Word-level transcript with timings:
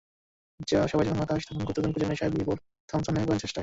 সবাই 0.87 1.05
যখন 1.07 1.19
হতাশ 1.21 1.41
তখন 1.47 1.61
গুপ্তধন 1.67 1.91
খোঁজের 1.93 2.09
নেশায় 2.11 2.31
বিভোর 2.33 2.57
থম্পসন 2.89 3.13
নেমে 3.13 3.27
পড়েন 3.27 3.41
চেষ্টায়। 3.43 3.59